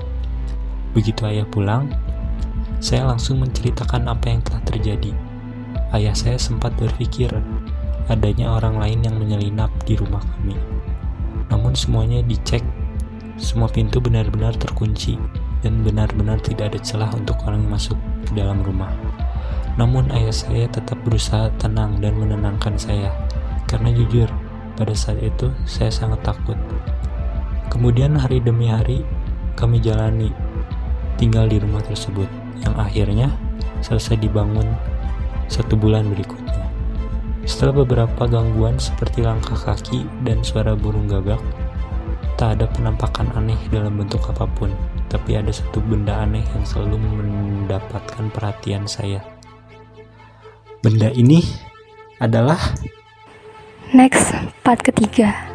Begitu 0.92 1.24
ayah 1.24 1.48
pulang, 1.48 1.88
saya 2.84 3.08
langsung 3.08 3.40
menceritakan 3.40 4.12
apa 4.12 4.28
yang 4.28 4.44
telah 4.44 4.62
terjadi. 4.68 5.16
Ayah 5.96 6.12
saya 6.12 6.36
sempat 6.36 6.76
berpikir 6.76 7.32
adanya 8.12 8.60
orang 8.60 8.76
lain 8.76 9.00
yang 9.00 9.16
menyelinap 9.16 9.72
di 9.88 9.96
rumah 9.96 10.20
kami. 10.20 10.54
Namun 11.48 11.72
semuanya 11.72 12.20
dicek, 12.20 12.60
semua 13.34 13.66
pintu 13.66 13.98
benar-benar 13.98 14.54
terkunci 14.54 15.18
dan 15.64 15.82
benar-benar 15.82 16.38
tidak 16.44 16.74
ada 16.74 16.80
celah 16.84 17.10
untuk 17.16 17.34
orang 17.48 17.66
masuk 17.66 17.98
ke 18.28 18.32
dalam 18.38 18.62
rumah. 18.62 18.92
Namun 19.74 20.06
ayah 20.14 20.30
saya 20.30 20.70
tetap 20.70 21.02
berusaha 21.02 21.50
tenang 21.58 21.98
dan 21.98 22.14
menenangkan 22.14 22.78
saya 22.78 23.10
karena 23.66 23.90
jujur, 23.90 24.30
pada 24.78 24.94
saat 24.94 25.18
itu 25.18 25.50
saya 25.66 25.90
sangat 25.90 26.22
takut. 26.22 26.54
Kemudian 27.70 28.14
hari 28.14 28.38
demi 28.38 28.70
hari 28.70 29.02
kami 29.58 29.82
jalani 29.82 30.30
tinggal 31.18 31.50
di 31.50 31.58
rumah 31.58 31.82
tersebut 31.82 32.26
yang 32.62 32.74
akhirnya 32.78 33.34
selesai 33.82 34.18
dibangun 34.18 34.66
satu 35.50 35.74
bulan 35.74 36.06
berikutnya. 36.06 36.70
Setelah 37.44 37.84
beberapa 37.84 38.24
gangguan 38.24 38.80
seperti 38.80 39.26
langkah 39.26 39.58
kaki 39.58 40.06
dan 40.24 40.40
suara 40.40 40.72
burung 40.72 41.10
gagak, 41.10 41.42
tak 42.34 42.58
ada 42.58 42.66
penampakan 42.66 43.30
aneh 43.38 43.58
dalam 43.70 43.94
bentuk 43.94 44.26
apa 44.26 44.46
pun, 44.46 44.74
tapi 45.06 45.38
ada 45.38 45.54
satu 45.54 45.78
benda 45.78 46.26
aneh 46.26 46.42
yang 46.54 46.64
selalu 46.66 46.98
mendapatkan 46.98 48.30
perhatian 48.34 48.90
saya. 48.90 49.22
Benda 50.82 51.08
ini 51.14 51.40
adalah 52.18 52.58
Next, 53.94 54.34
part 54.66 54.82
ketiga. 54.82 55.54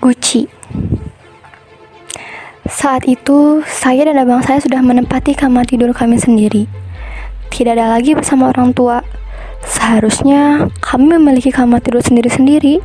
Gucci. 0.00 0.48
Saat 2.66 3.04
itu, 3.04 3.60
saya 3.68 4.08
dan 4.08 4.16
abang 4.16 4.40
saya 4.40 4.64
sudah 4.64 4.80
menempati 4.80 5.36
kamar 5.36 5.68
tidur 5.68 5.92
kami 5.92 6.16
sendiri. 6.16 6.64
Tidak 7.52 7.76
ada 7.76 7.92
lagi 7.92 8.16
bersama 8.16 8.48
orang 8.48 8.72
tua. 8.72 9.04
Seharusnya 9.66 10.70
kami 10.78 11.18
memiliki 11.18 11.50
kamar 11.50 11.82
tidur 11.82 11.98
sendiri-sendiri. 11.98 12.78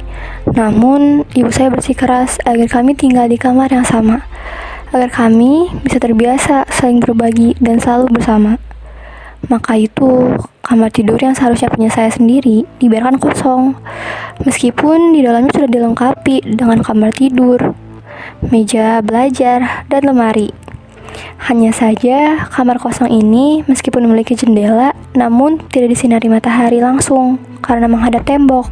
Namun, 0.50 1.30
ibu 1.38 1.54
saya 1.54 1.70
bersikeras 1.70 2.42
agar 2.42 2.82
kami 2.82 2.98
tinggal 2.98 3.30
di 3.30 3.38
kamar 3.38 3.70
yang 3.70 3.86
sama. 3.86 4.26
Agar 4.90 5.14
kami 5.14 5.70
bisa 5.86 6.02
terbiasa 6.02 6.66
saling 6.74 6.98
berbagi 6.98 7.54
dan 7.62 7.78
selalu 7.78 8.18
bersama. 8.18 8.58
Maka 9.46 9.78
itu, 9.78 10.38
kamar 10.66 10.90
tidur 10.90 11.22
yang 11.22 11.38
seharusnya 11.38 11.70
punya 11.70 11.94
saya 11.94 12.10
sendiri 12.10 12.66
dibiarkan 12.82 13.22
kosong. 13.22 13.78
Meskipun 14.42 15.14
di 15.14 15.22
dalamnya 15.22 15.54
sudah 15.54 15.70
dilengkapi 15.70 16.58
dengan 16.58 16.82
kamar 16.82 17.14
tidur, 17.14 17.78
meja 18.50 19.02
belajar, 19.06 19.86
dan 19.86 20.02
lemari. 20.06 20.50
Hanya 21.42 21.74
saja, 21.74 22.46
kamar 22.54 22.78
kosong 22.78 23.10
ini 23.10 23.66
meskipun 23.66 24.06
memiliki 24.06 24.38
jendela, 24.38 24.94
namun 25.18 25.58
tidak 25.74 25.98
disinari 25.98 26.30
matahari 26.30 26.78
langsung 26.78 27.42
karena 27.66 27.90
menghadap 27.90 28.22
tembok. 28.26 28.70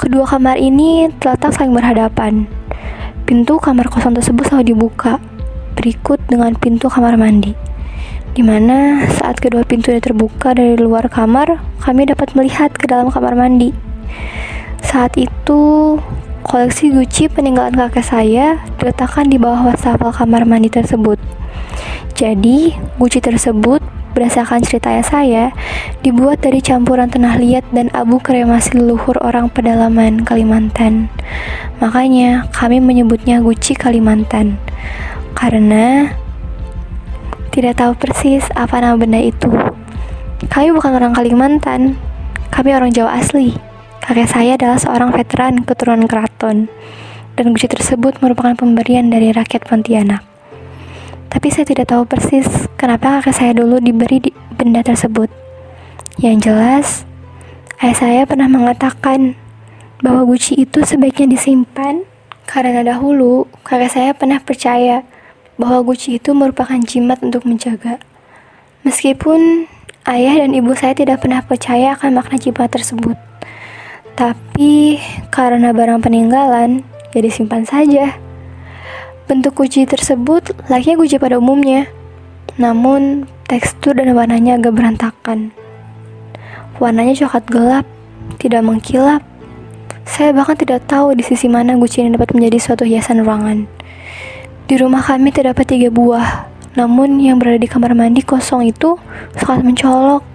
Kedua 0.00 0.24
kamar 0.24 0.56
ini 0.56 1.12
terletak 1.20 1.52
saling 1.52 1.76
berhadapan. 1.76 2.48
Pintu 3.28 3.60
kamar 3.60 3.92
kosong 3.92 4.16
tersebut 4.16 4.48
selalu 4.48 4.72
dibuka, 4.72 5.20
berikut 5.76 6.20
dengan 6.32 6.56
pintu 6.56 6.88
kamar 6.88 7.20
mandi 7.20 7.74
di 8.34 8.42
mana 8.42 9.06
saat 9.14 9.38
kedua 9.38 9.62
pintu 9.62 9.94
terbuka 9.94 10.58
dari 10.58 10.74
luar 10.74 11.06
kamar, 11.06 11.62
kami 11.78 12.10
dapat 12.10 12.34
melihat 12.34 12.74
ke 12.74 12.90
dalam 12.90 13.06
kamar 13.06 13.38
mandi. 13.38 13.70
Saat 14.82 15.14
itu, 15.14 15.94
koleksi 16.44 16.92
Gucci 16.92 17.32
peninggalan 17.32 17.72
kakek 17.72 18.04
saya 18.04 18.60
diletakkan 18.76 19.32
di 19.32 19.40
bawah 19.40 19.72
wastafel 19.72 20.12
kamar 20.12 20.44
mandi 20.44 20.68
tersebut. 20.68 21.16
Jadi, 22.14 22.76
Gucci 23.00 23.18
tersebut 23.18 23.80
berdasarkan 24.14 24.62
cerita 24.62 24.94
saya, 25.02 25.50
dibuat 26.06 26.38
dari 26.44 26.62
campuran 26.62 27.10
tanah 27.10 27.40
liat 27.40 27.66
dan 27.74 27.90
abu 27.90 28.22
kremasi 28.22 28.78
leluhur 28.78 29.18
orang 29.18 29.50
pedalaman 29.50 30.22
Kalimantan. 30.22 31.10
Makanya, 31.82 32.46
kami 32.54 32.78
menyebutnya 32.78 33.42
Gucci 33.42 33.74
Kalimantan. 33.74 34.60
Karena 35.34 36.14
tidak 37.50 37.82
tahu 37.82 37.98
persis 37.98 38.46
apa 38.54 38.78
nama 38.78 38.94
benda 38.94 39.18
itu. 39.18 39.50
Kami 40.46 40.70
bukan 40.70 40.92
orang 40.94 41.16
Kalimantan, 41.16 41.98
kami 42.54 42.70
orang 42.70 42.94
Jawa 42.94 43.18
asli. 43.18 43.73
Kakek 44.04 44.28
saya 44.28 44.60
adalah 44.60 44.76
seorang 44.76 45.16
veteran 45.16 45.64
keturunan 45.64 46.04
keraton, 46.04 46.68
dan 47.40 47.44
guci 47.56 47.72
tersebut 47.72 48.20
merupakan 48.20 48.52
pemberian 48.52 49.08
dari 49.08 49.32
rakyat 49.32 49.64
Pontianak. 49.64 50.20
Tapi 51.32 51.48
saya 51.48 51.64
tidak 51.64 51.88
tahu 51.88 52.04
persis 52.04 52.44
kenapa 52.76 53.24
kakek 53.24 53.32
saya 53.32 53.52
dulu 53.56 53.80
diberi 53.80 54.20
di 54.20 54.30
benda 54.60 54.84
tersebut. 54.84 55.32
Yang 56.20 56.36
jelas, 56.44 56.86
ayah 57.80 57.96
saya 57.96 58.20
pernah 58.28 58.44
mengatakan 58.44 59.40
bahwa 60.04 60.28
guci 60.28 60.60
itu 60.60 60.84
sebaiknya 60.84 61.40
disimpan 61.40 62.04
karena 62.44 62.84
dahulu 62.84 63.48
kakek 63.64 63.88
saya 63.88 64.10
pernah 64.12 64.36
percaya 64.36 65.00
bahwa 65.56 65.80
Gucci 65.80 66.18
itu 66.18 66.34
merupakan 66.34 66.76
jimat 66.82 67.22
untuk 67.22 67.46
menjaga. 67.46 68.02
Meskipun 68.84 69.70
ayah 70.04 70.44
dan 70.44 70.52
ibu 70.52 70.76
saya 70.76 70.92
tidak 70.92 71.24
pernah 71.24 71.40
percaya 71.40 71.96
akan 71.96 72.20
makna 72.20 72.36
jimat 72.36 72.68
tersebut. 72.68 73.16
Tapi 74.14 75.02
karena 75.34 75.74
barang 75.74 75.98
peninggalan, 75.98 76.86
jadi 77.10 77.30
ya 77.30 77.34
simpan 77.34 77.66
saja. 77.66 78.14
Bentuk 79.26 79.58
Gucci 79.58 79.82
tersebut 79.82 80.54
layaknya 80.70 80.94
Gucci 80.94 81.16
pada 81.18 81.42
umumnya. 81.42 81.90
Namun, 82.54 83.26
tekstur 83.50 83.98
dan 83.98 84.14
warnanya 84.14 84.54
agak 84.54 84.78
berantakan. 84.78 85.50
Warnanya 86.78 87.18
coklat 87.26 87.44
gelap, 87.50 87.86
tidak 88.38 88.62
mengkilap. 88.62 89.22
Saya 90.06 90.30
bahkan 90.30 90.54
tidak 90.54 90.86
tahu 90.86 91.18
di 91.18 91.26
sisi 91.26 91.50
mana 91.50 91.74
Gucci 91.74 92.06
ini 92.06 92.14
dapat 92.14 92.30
menjadi 92.30 92.58
suatu 92.62 92.86
hiasan 92.86 93.26
ruangan. 93.26 93.66
Di 94.70 94.78
rumah 94.78 95.02
kami 95.02 95.34
terdapat 95.34 95.66
tiga 95.66 95.90
buah, 95.90 96.46
namun 96.78 97.18
yang 97.18 97.42
berada 97.42 97.58
di 97.58 97.66
kamar 97.66 97.98
mandi 97.98 98.22
kosong 98.22 98.70
itu 98.70 98.94
sangat 99.38 99.66
mencolok 99.66 100.33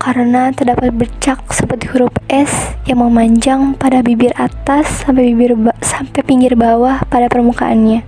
karena 0.00 0.48
terdapat 0.48 0.96
bercak 0.96 1.44
seperti 1.52 1.92
huruf 1.92 2.16
S 2.32 2.72
yang 2.88 3.04
memanjang 3.04 3.76
pada 3.76 4.00
bibir 4.00 4.32
atas 4.40 5.04
sampai 5.04 5.36
bibir 5.36 5.52
sampai 5.84 6.24
pinggir 6.24 6.56
bawah 6.56 7.04
pada 7.12 7.28
permukaannya. 7.28 8.00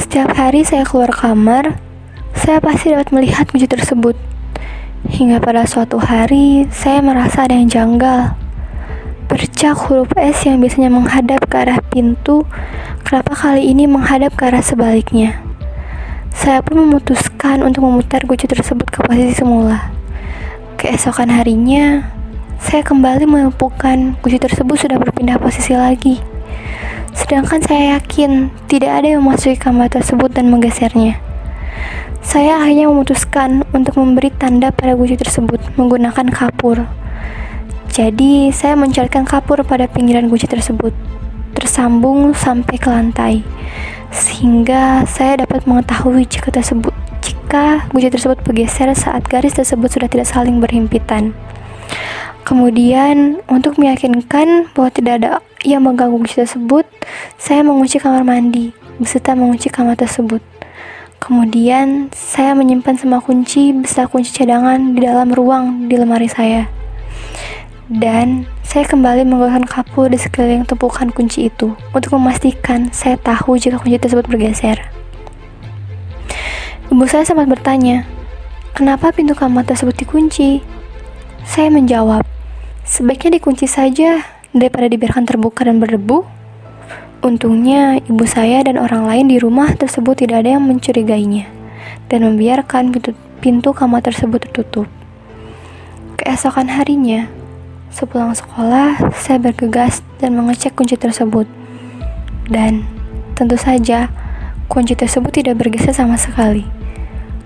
Setiap 0.00 0.32
hari 0.32 0.64
saya 0.64 0.88
keluar 0.88 1.12
kamar, 1.12 1.76
saya 2.32 2.64
pasti 2.64 2.96
dapat 2.96 3.12
melihat 3.12 3.44
wujud 3.52 3.68
tersebut. 3.68 4.16
Hingga 5.04 5.44
pada 5.44 5.68
suatu 5.68 6.00
hari, 6.00 6.64
saya 6.72 7.04
merasa 7.04 7.44
ada 7.44 7.60
yang 7.60 7.68
janggal. 7.68 8.32
Bercak 9.28 9.76
huruf 9.84 10.08
S 10.16 10.48
yang 10.48 10.64
biasanya 10.64 10.88
menghadap 10.88 11.44
ke 11.44 11.60
arah 11.60 11.78
pintu, 11.92 12.48
kenapa 13.04 13.36
kali 13.36 13.68
ini 13.68 13.84
menghadap 13.84 14.32
ke 14.32 14.48
arah 14.48 14.64
sebaliknya? 14.64 15.49
Saya 16.30 16.62
pun 16.62 16.86
memutuskan 16.86 17.66
untuk 17.66 17.86
memutar 17.86 18.22
guci 18.22 18.46
tersebut 18.46 18.86
ke 18.86 19.02
posisi 19.02 19.34
semula. 19.34 19.90
Keesokan 20.78 21.28
harinya, 21.34 22.06
saya 22.62 22.86
kembali 22.86 23.26
menemukan 23.26 24.14
kunci 24.20 24.38
tersebut 24.38 24.76
sudah 24.78 24.96
berpindah 25.00 25.40
posisi 25.42 25.74
lagi. 25.74 26.22
Sedangkan 27.16 27.58
saya 27.64 27.98
yakin 27.98 28.52
tidak 28.70 29.02
ada 29.02 29.16
yang 29.16 29.26
memasuki 29.26 29.58
kamar 29.58 29.90
tersebut 29.90 30.30
dan 30.30 30.48
menggesernya. 30.52 31.18
Saya 32.20 32.60
akhirnya 32.60 32.86
memutuskan 32.86 33.64
untuk 33.72 33.98
memberi 33.98 34.30
tanda 34.30 34.70
pada 34.70 34.94
kunci 34.94 35.16
tersebut 35.18 35.58
menggunakan 35.74 36.28
kapur. 36.30 36.84
Jadi, 37.90 38.54
saya 38.54 38.78
mencarikan 38.78 39.26
kapur 39.26 39.66
pada 39.66 39.90
pinggiran 39.90 40.30
kunci 40.30 40.46
tersebut, 40.46 40.94
tersambung 41.70 42.34
sampai 42.34 42.82
ke 42.82 42.90
lantai, 42.90 43.46
sehingga 44.10 45.06
saya 45.06 45.46
dapat 45.46 45.70
mengetahui 45.70 46.26
jika 46.26 46.50
tersebut 46.50 46.90
jika 47.22 47.86
kunci 47.94 48.10
tersebut 48.10 48.42
bergeser 48.42 48.90
saat 48.98 49.22
garis 49.30 49.54
tersebut 49.54 49.86
sudah 49.86 50.10
tidak 50.10 50.26
saling 50.26 50.58
berhimpitan. 50.58 51.30
Kemudian, 52.42 53.38
untuk 53.46 53.78
meyakinkan 53.78 54.74
bahwa 54.74 54.90
tidak 54.90 55.22
ada 55.22 55.30
yang 55.62 55.86
mengganggu 55.86 56.18
kunci 56.18 56.42
tersebut, 56.42 56.90
saya 57.38 57.62
mengunci 57.62 58.02
kamar 58.02 58.26
mandi 58.26 58.74
beserta 58.98 59.38
mengunci 59.38 59.70
kamar 59.70 59.94
tersebut. 59.94 60.42
Kemudian, 61.22 62.10
saya 62.10 62.58
menyimpan 62.58 62.98
semua 62.98 63.22
kunci 63.22 63.70
beserta 63.78 64.10
kunci 64.10 64.34
cadangan 64.34 64.98
di 64.98 65.06
dalam 65.06 65.30
ruang 65.30 65.86
di 65.86 65.94
lemari 65.94 66.26
saya. 66.26 66.66
Dan 67.86 68.58
saya 68.70 68.86
kembali 68.86 69.26
menggunakan 69.26 69.66
kapur 69.66 70.06
di 70.06 70.14
sekeliling 70.14 70.62
tumpukan 70.62 71.10
kunci 71.10 71.50
itu 71.50 71.74
untuk 71.90 72.14
memastikan 72.14 72.86
saya 72.94 73.18
tahu 73.18 73.58
jika 73.58 73.82
kunci 73.82 73.98
tersebut 73.98 74.30
bergeser. 74.30 74.78
Ibu 76.86 77.02
saya 77.10 77.26
sempat 77.26 77.50
bertanya, 77.50 78.06
kenapa 78.70 79.10
pintu 79.10 79.34
kamar 79.34 79.66
tersebut 79.66 79.98
dikunci? 79.98 80.62
Saya 81.42 81.66
menjawab, 81.66 82.22
sebaiknya 82.86 83.42
dikunci 83.42 83.66
saja 83.66 84.22
daripada 84.54 84.86
dibiarkan 84.86 85.26
terbuka 85.26 85.66
dan 85.66 85.82
berdebu. 85.82 86.22
Untungnya, 87.26 87.98
ibu 87.98 88.22
saya 88.22 88.62
dan 88.62 88.78
orang 88.78 89.02
lain 89.02 89.34
di 89.34 89.42
rumah 89.42 89.74
tersebut 89.74 90.22
tidak 90.22 90.46
ada 90.46 90.54
yang 90.54 90.62
mencurigainya 90.62 91.50
dan 92.06 92.22
membiarkan 92.22 92.94
pintu, 92.94 93.18
pintu 93.42 93.74
kamar 93.74 93.98
tersebut 94.06 94.46
tertutup. 94.46 94.86
Keesokan 96.22 96.70
harinya, 96.70 97.39
sepulang 97.90 98.32
sekolah, 98.32 99.12
saya 99.18 99.42
bergegas 99.42 100.00
dan 100.22 100.38
mengecek 100.38 100.78
kunci 100.78 100.94
tersebut. 100.94 101.44
Dan 102.46 102.86
tentu 103.34 103.58
saja, 103.58 104.10
kunci 104.70 104.94
tersebut 104.94 105.30
tidak 105.34 105.58
bergeser 105.58 105.90
sama 105.90 106.14
sekali. 106.14 106.66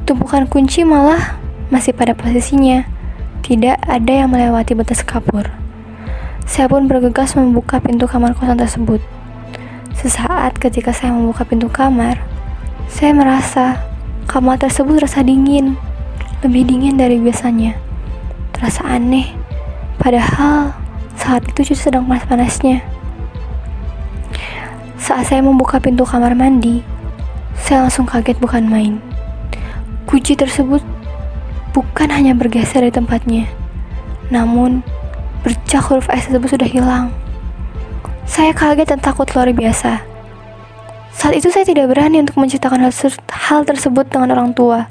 Tumpukan 0.04 0.44
kunci 0.44 0.84
malah 0.84 1.40
masih 1.72 1.96
pada 1.96 2.12
posisinya 2.12 2.84
tidak 3.44 3.76
ada 3.84 4.24
yang 4.24 4.32
melewati 4.32 4.72
batas 4.72 5.04
kapur. 5.04 5.48
Saya 6.48 6.68
pun 6.68 6.88
bergegas 6.88 7.36
membuka 7.36 7.76
pintu 7.80 8.08
kamar 8.08 8.32
kosan 8.32 8.56
tersebut. 8.56 9.04
Sesaat 9.96 10.56
ketika 10.56 10.92
saya 10.92 11.12
membuka 11.12 11.44
pintu 11.44 11.68
kamar, 11.68 12.20
saya 12.88 13.12
merasa 13.12 13.80
kamar 14.28 14.56
tersebut 14.60 15.00
terasa 15.00 15.20
dingin, 15.20 15.76
lebih 16.40 16.68
dingin 16.68 16.96
dari 16.96 17.20
biasanya. 17.20 17.76
Terasa 18.56 18.84
aneh, 18.84 19.32
padahal 20.04 20.76
saat 21.16 21.48
itu 21.48 21.72
justru 21.72 21.88
sedang 21.88 22.04
panas-panasnya. 22.04 22.84
Saat 25.00 25.32
saya 25.32 25.40
membuka 25.40 25.80
pintu 25.80 26.04
kamar 26.04 26.36
mandi, 26.36 26.84
saya 27.56 27.88
langsung 27.88 28.04
kaget 28.04 28.36
bukan 28.36 28.68
main. 28.68 29.00
Kunci 30.04 30.36
tersebut 30.36 30.84
bukan 31.72 32.12
hanya 32.12 32.36
bergeser 32.36 32.84
dari 32.84 32.92
tempatnya, 32.92 33.48
namun 34.28 34.84
bercak 35.40 35.80
huruf 35.88 36.12
S 36.12 36.28
tersebut 36.28 36.60
sudah 36.60 36.68
hilang. 36.68 37.08
Saya 38.28 38.52
kaget 38.52 38.92
dan 38.92 39.00
takut 39.00 39.28
luar 39.32 39.48
biasa. 39.56 40.04
Saat 41.16 41.40
itu 41.40 41.48
saya 41.48 41.64
tidak 41.64 41.88
berani 41.88 42.20
untuk 42.20 42.36
menceritakan 42.36 42.84
hal, 42.84 43.60
tersebut 43.64 44.04
dengan 44.12 44.36
orang 44.36 44.50
tua, 44.52 44.84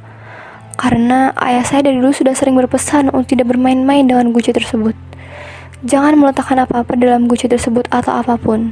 karena 0.76 1.34
ayah 1.42 1.66
saya 1.66 1.86
dari 1.86 2.02
dulu 2.02 2.14
sudah 2.14 2.34
sering 2.38 2.58
berpesan 2.58 3.14
untuk 3.14 3.34
tidak 3.34 3.54
bermain-main 3.54 4.06
dengan 4.06 4.34
guci 4.34 4.52
tersebut. 4.52 4.98
Jangan 5.84 6.16
meletakkan 6.16 6.62
apa-apa 6.64 6.96
dalam 6.96 7.28
guci 7.28 7.52
tersebut 7.52 7.88
atau 7.92 8.16
apa 8.16 8.40
pun. 8.40 8.72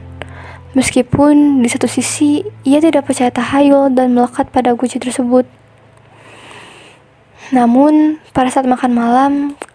Meskipun 0.71 1.59
di 1.59 1.67
satu 1.67 1.85
sisi 1.85 2.45
ia 2.63 2.79
tidak 2.79 3.09
percaya 3.09 3.27
tahayul 3.27 3.91
dan 3.91 4.15
melekat 4.15 4.47
pada 4.49 4.71
guci 4.71 5.03
tersebut, 5.03 5.43
namun, 7.51 8.23
pada 8.31 8.47
saat 8.47 8.63
makan 8.63 8.95
malam, 8.95 9.31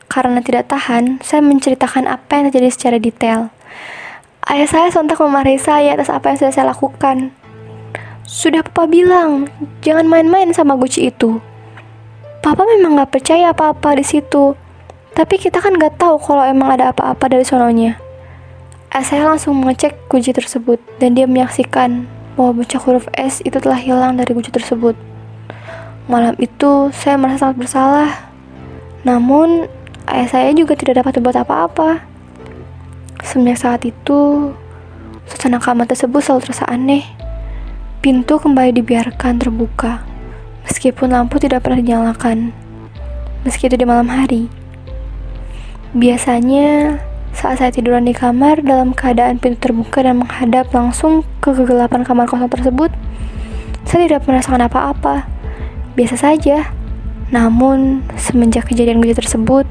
karena 0.08 0.40
tidak 0.40 0.72
tahan, 0.72 1.20
saya 1.20 1.44
menceritakan 1.44 2.08
apa 2.08 2.40
yang 2.40 2.48
terjadi 2.48 2.72
secara 2.72 2.96
detail. 2.96 3.52
Ayah 4.48 4.64
saya 4.64 4.88
sontak 4.88 5.20
memarahi 5.20 5.60
saya 5.60 5.92
atas 5.92 6.08
apa 6.08 6.32
yang 6.32 6.40
sudah 6.40 6.52
saya 6.56 6.66
lakukan. 6.72 7.36
Sudah 8.24 8.64
papa 8.64 8.88
bilang, 8.88 9.52
jangan 9.84 10.08
main-main 10.08 10.56
sama 10.56 10.72
Gucci 10.80 11.12
itu. 11.12 11.36
Papa 12.46 12.62
memang 12.62 12.94
gak 12.94 13.10
percaya 13.10 13.50
apa-apa 13.50 13.98
di 13.98 14.06
situ. 14.06 14.54
Tapi 15.18 15.34
kita 15.34 15.58
kan 15.58 15.74
gak 15.82 15.98
tahu 15.98 16.14
kalau 16.22 16.46
emang 16.46 16.78
ada 16.78 16.94
apa-apa 16.94 17.26
dari 17.26 17.42
sononya. 17.42 17.98
Ayah 18.94 19.02
saya 19.02 19.22
langsung 19.26 19.58
mengecek 19.58 19.98
Gucci 20.06 20.30
tersebut 20.30 20.78
dan 21.02 21.18
dia 21.18 21.26
menyaksikan 21.26 22.06
bahwa 22.38 22.62
bercak 22.62 22.86
huruf 22.86 23.10
S 23.18 23.42
itu 23.42 23.58
telah 23.58 23.82
hilang 23.82 24.14
dari 24.14 24.30
Gucci 24.30 24.54
tersebut. 24.54 24.94
Malam 26.06 26.38
itu 26.38 26.94
saya 26.94 27.18
merasa 27.18 27.50
sangat 27.50 27.66
bersalah. 27.66 28.30
Namun, 29.02 29.66
ayah 30.06 30.30
saya 30.30 30.54
juga 30.54 30.78
tidak 30.78 31.02
dapat 31.02 31.18
berbuat 31.18 31.42
apa-apa. 31.42 32.06
Semenjak 33.26 33.58
saat 33.58 33.82
itu, 33.82 34.54
suasana 35.26 35.58
kamar 35.58 35.90
tersebut 35.90 36.22
selalu 36.22 36.46
terasa 36.46 36.62
aneh. 36.70 37.02
Pintu 37.98 38.38
kembali 38.38 38.70
dibiarkan 38.70 39.42
terbuka, 39.42 40.06
meskipun 40.66 41.14
lampu 41.14 41.38
tidak 41.38 41.62
pernah 41.62 41.80
dinyalakan. 41.80 42.50
Meski 43.46 43.70
itu 43.70 43.78
di 43.78 43.86
malam 43.86 44.10
hari. 44.10 44.50
Biasanya, 45.94 46.98
saat 47.30 47.62
saya 47.62 47.70
tiduran 47.70 48.04
di 48.04 48.12
kamar 48.12 48.60
dalam 48.60 48.92
keadaan 48.92 49.38
pintu 49.38 49.70
terbuka 49.70 50.02
dan 50.02 50.20
menghadap 50.20 50.68
langsung 50.74 51.22
ke 51.38 51.54
kegelapan 51.54 52.02
kamar 52.02 52.26
kosong 52.26 52.50
tersebut, 52.50 52.90
saya 53.86 54.10
tidak 54.10 54.26
merasakan 54.26 54.66
apa-apa 54.66 55.24
biasa 55.94 56.18
saja. 56.20 56.74
Namun, 57.30 58.06
semenjak 58.14 58.70
kejadian 58.70 59.02
gue 59.02 59.14
tersebut, 59.14 59.66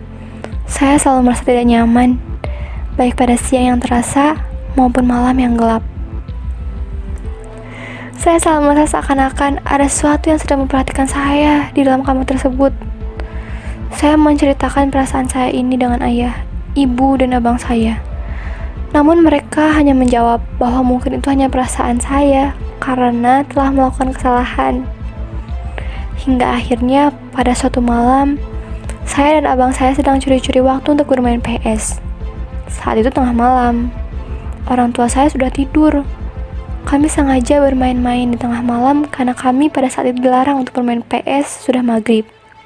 saya 0.68 1.00
selalu 1.00 1.32
merasa 1.32 1.44
tidak 1.48 1.68
nyaman, 1.68 2.20
baik 3.00 3.16
pada 3.16 3.40
siang 3.40 3.76
yang 3.76 3.80
terasa 3.80 4.40
maupun 4.76 5.08
malam 5.08 5.36
yang 5.40 5.56
gelap. 5.56 5.95
Saya 8.26 8.42
selalu 8.42 8.74
merasa 8.74 8.98
seakan-akan 8.98 9.62
ada 9.70 9.86
sesuatu 9.86 10.34
yang 10.34 10.42
sedang 10.42 10.66
memperhatikan 10.66 11.06
saya 11.06 11.70
di 11.78 11.86
dalam 11.86 12.02
kamar 12.02 12.26
tersebut. 12.26 12.74
Saya 13.94 14.18
menceritakan 14.18 14.90
perasaan 14.90 15.30
saya 15.30 15.54
ini 15.54 15.78
dengan 15.78 16.02
ayah, 16.02 16.34
ibu, 16.74 17.22
dan 17.22 17.38
abang 17.38 17.62
saya. 17.62 18.02
Namun 18.98 19.22
mereka 19.22 19.78
hanya 19.78 19.94
menjawab 19.94 20.42
bahwa 20.58 20.82
mungkin 20.82 21.22
itu 21.22 21.30
hanya 21.30 21.54
perasaan 21.54 22.02
saya 22.02 22.58
karena 22.82 23.46
telah 23.46 23.70
melakukan 23.70 24.18
kesalahan 24.18 24.90
Hingga 26.26 26.58
akhirnya 26.58 27.14
pada 27.30 27.54
suatu 27.54 27.78
malam, 27.78 28.42
saya 29.06 29.38
dan 29.38 29.46
abang 29.46 29.70
saya 29.70 29.94
sedang 29.94 30.18
curi-curi 30.18 30.66
waktu 30.66 30.98
untuk 30.98 31.14
bermain 31.14 31.46
PS. 31.46 32.02
Saat 32.74 32.98
itu 32.98 33.14
tengah 33.14 33.38
malam, 33.38 33.94
orang 34.66 34.90
tua 34.90 35.06
saya 35.06 35.30
sudah 35.30 35.54
tidur. 35.54 36.02
Kami 36.86 37.10
sengaja 37.10 37.66
bermain-main 37.66 38.30
di 38.30 38.38
tengah 38.38 38.62
malam 38.62 39.10
karena 39.10 39.34
kami 39.34 39.74
pada 39.74 39.90
saat 39.90 40.14
itu 40.14 40.22
dilarang 40.22 40.62
untuk 40.62 40.78
bermain 40.78 41.02
PS 41.02 41.66
sudah 41.66 41.82
maghrib. 41.82 42.30